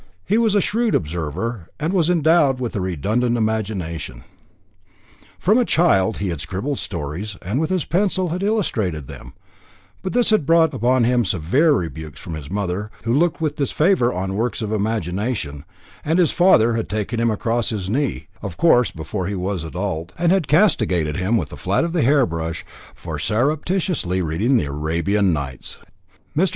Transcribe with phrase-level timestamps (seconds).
[0.25, 4.23] He was a shrewd observer, and was endowed with a redundant imagination.
[5.37, 9.33] From a child he had scribbled stories, and with his pencil had illustrated them;
[10.01, 14.11] but this had brought upon him severe rebukes from his mother, who looked with disfavour
[14.11, 15.65] on works of imagination,
[16.03, 20.13] and his father had taken him across his knee, of course before he was adult,
[20.17, 22.65] and had castigated him with the flat of the hairbrush
[22.95, 25.77] for surreptitiously reading the Arabian Nights.
[26.35, 26.49] Mr.